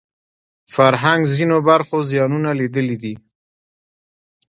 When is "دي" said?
3.03-3.13